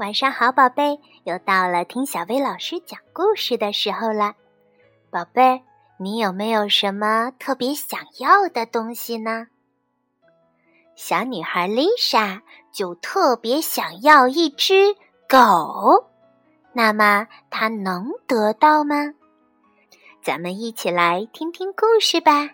[0.00, 4.32] 晚上好，宝贝，又到了听小薇老师讲故事的时候了。
[5.10, 5.62] 宝贝，
[5.98, 9.48] 你有没有什么特别想要的东西呢？
[10.96, 12.40] 小女孩丽莎
[12.72, 14.94] 就特别想要一只
[15.28, 16.08] 狗，
[16.72, 19.12] 那么她能得到吗？
[20.22, 22.48] 咱们一起来听听故事吧。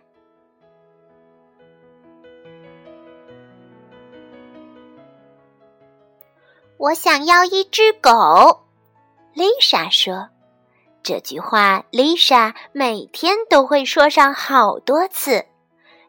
[6.78, 8.10] 我想要一只狗，
[9.32, 10.28] 丽莎说。
[11.02, 15.46] 这句话，丽莎每天都会说上好多次。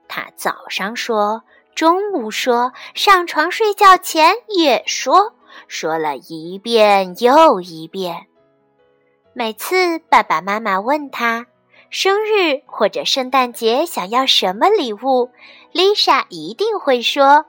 [0.10, 1.44] 她早上说，
[1.74, 5.34] 中午说，上床睡觉前也说，
[5.70, 8.28] 说了一遍又一遍。
[9.34, 11.46] 每次爸爸妈妈问她
[11.90, 15.30] 生日或者圣诞节想要什么礼物，
[15.72, 17.46] 丽莎一定会说：“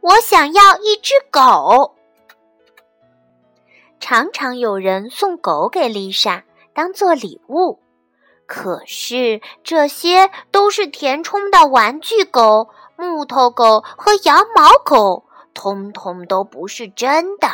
[0.00, 1.96] 我想要一只狗。”
[4.02, 6.42] 常常有人送狗给丽莎
[6.74, 7.78] 当做礼物，
[8.46, 17.46] 可是这些都是填充的玩具狗、木头狗和羊毛狗，通通都不是真的。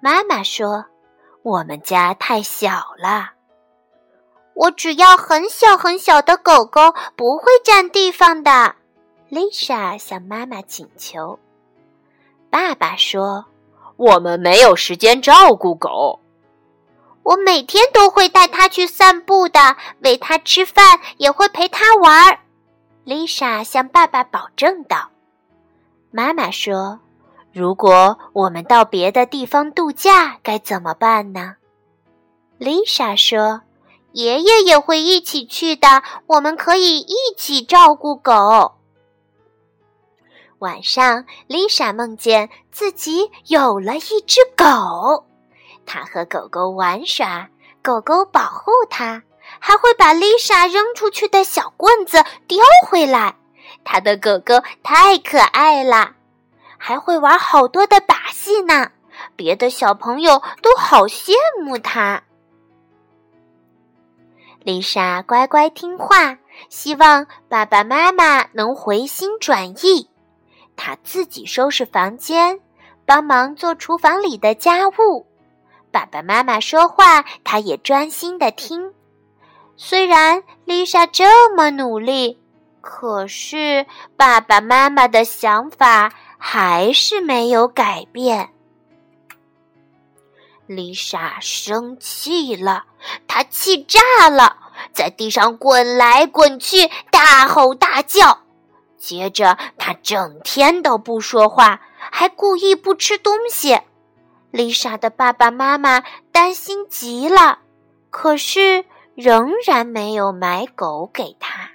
[0.00, 0.86] 妈妈说
[1.44, 3.32] ：“我们家太小了，
[4.54, 8.74] 我只要很小很小的狗狗，不会占地方的。”
[9.28, 11.38] 丽莎向妈妈请求。
[12.48, 13.44] 爸爸说。
[14.02, 16.18] 我们没有时间照顾狗。
[17.22, 22.40] 我每天都会带它去散步的，喂它吃饭，也会陪它玩儿。
[23.04, 25.10] 丽莎向爸爸保证道。
[26.10, 26.98] 妈妈说
[27.54, 31.54] ：“如果我们到别的地方度假，该怎么办呢？”
[32.58, 33.62] 丽莎说
[34.10, 38.72] ：“爷爷也会一起去的，我们可以一起照顾狗。”
[40.62, 45.26] 晚上，丽莎梦见自己有了一只狗，
[45.84, 47.48] 她和狗狗玩耍，
[47.82, 49.20] 狗狗保护她，
[49.58, 53.34] 还会把丽莎扔出去的小棍子叼回来。
[53.82, 56.12] 她的狗狗太可爱了，
[56.78, 58.92] 还会玩好多的把戏呢，
[59.34, 61.32] 别的小朋友都好羡
[61.64, 62.22] 慕她。
[64.60, 66.38] 丽莎乖乖听话，
[66.68, 70.08] 希望爸爸妈妈能回心转意。
[70.84, 72.58] 他自己收拾房间，
[73.06, 75.28] 帮忙做厨房里的家务。
[75.92, 78.92] 爸爸妈妈说话，他也专心的听。
[79.76, 82.40] 虽然丽莎这么努力，
[82.80, 88.50] 可是爸爸妈妈的想法还是没有改变。
[90.66, 92.86] 丽莎生气了，
[93.28, 94.56] 她气炸了，
[94.92, 98.40] 在地上滚来滚去，大吼大叫。
[99.02, 103.76] 接着，他整天都不说话，还故意不吃东西。
[104.52, 107.58] 丽莎的爸爸妈妈担心极了，
[108.10, 108.84] 可是
[109.16, 111.68] 仍然没有买狗给他。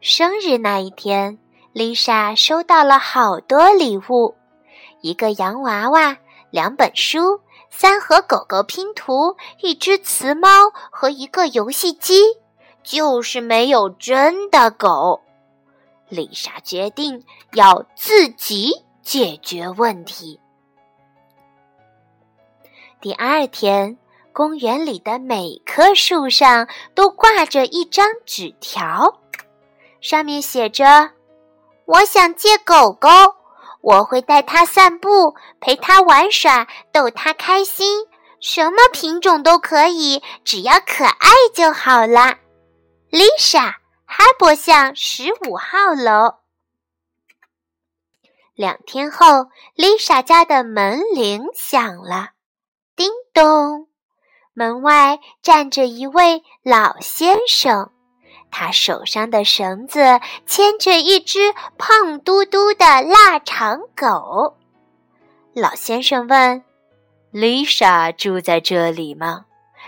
[0.00, 1.38] 生日那一天，
[1.74, 4.36] 丽莎收到了好多礼物：
[5.02, 6.16] 一个洋娃娃、
[6.50, 10.48] 两本书、三盒狗狗拼图、一只雌猫
[10.90, 12.22] 和一个游戏机。
[12.82, 15.22] 就是没有真的狗，
[16.08, 20.40] 丽莎决定要自己解决问题。
[23.00, 23.98] 第二天，
[24.32, 29.20] 公园里的每棵树上都挂着一张纸条，
[30.00, 31.10] 上面写着
[31.86, 33.08] ：“我想借狗狗，
[33.80, 38.06] 我会带它散步，陪它玩耍，逗它开心，
[38.40, 42.38] 什么品种都可以，只要可爱就好啦。”
[43.10, 46.34] Lisa，哈伯巷十五号楼。
[48.54, 49.46] 两天后
[49.76, 52.32] ，Lisa 家的门铃响了，
[52.94, 53.88] 叮咚！
[54.52, 57.92] 门外站着一位老先生，
[58.50, 64.58] 他手上的绳子牵着一只胖嘟嘟的腊肠狗。
[65.54, 66.62] 老先生问
[67.32, 69.46] ：“Lisa 住在这里吗？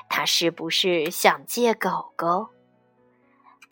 [0.09, 2.49] 他是不是想借狗狗？”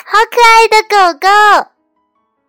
[0.05, 1.71] 好可爱的狗狗！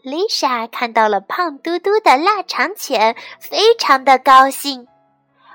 [0.01, 4.87] 丽莎看到了胖嘟嘟的腊肠犬，非常的高兴。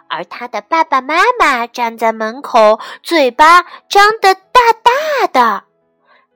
[0.08, 5.64] 而她的爸爸妈妈站在门口，嘴巴张得大大的。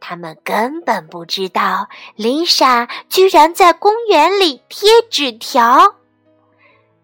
[0.01, 5.97] 他们根本不知道丽莎居然在公园里贴纸条。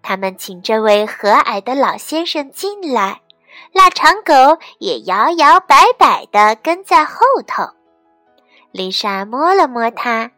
[0.01, 3.21] 他们请这位和蔼的老先生进来，
[3.73, 4.33] 腊肠狗
[4.79, 7.65] 也摇摇摆摆地跟在后头。
[8.75, 10.33] 丽莎摸了摸它，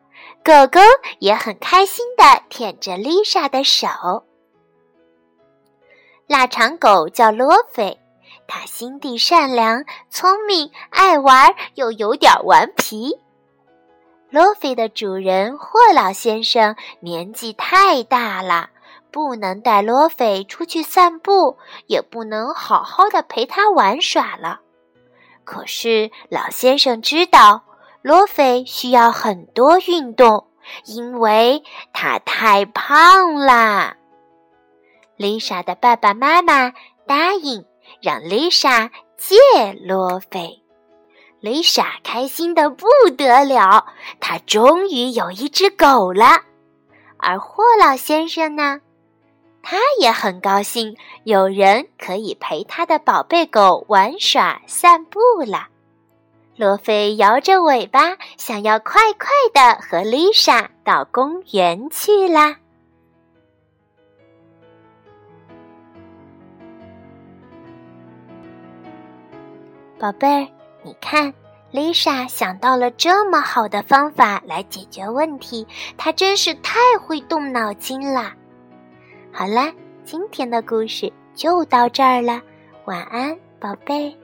[0.44, 0.78] 狗狗
[1.20, 3.88] 也很开心的舔着丽莎的手。
[6.26, 7.98] 腊肠狗叫罗菲，
[8.46, 13.18] 它心地善良、聪明、爱玩，又有点顽皮。
[14.28, 18.68] 罗菲的主人霍老先生年纪太大了，
[19.10, 21.56] 不能带罗菲出去散步，
[21.86, 24.60] 也不能好好的陪他玩耍了。
[25.42, 27.62] 可是老先生知道，
[28.06, 30.46] 罗菲需要很多运动，
[30.84, 33.96] 因为他太胖啦。
[35.16, 36.72] 丽莎的爸爸妈妈
[37.04, 37.64] 答应
[38.00, 39.34] 让丽莎借
[39.84, 40.62] 罗菲。
[41.40, 42.86] 丽莎开心的不
[43.18, 43.84] 得了，
[44.20, 46.42] 她终于有一只狗了。
[47.16, 48.82] 而霍老先生呢，
[49.64, 55.66] 他也很高兴，有人可以陪他的宝贝狗玩耍、散步了。
[56.56, 62.56] 罗菲摇着尾巴，想要快快的和丽莎到公园去啦。
[69.98, 70.48] 宝贝儿。
[70.82, 71.34] 你看，
[71.72, 75.66] 丽莎想到了这么好的方法来解决问题，
[75.98, 78.32] 她真是太会动脑筋了。
[79.32, 79.72] 好啦，
[80.04, 82.40] 今天的故事就到这儿了，
[82.84, 84.16] 晚安，宝贝。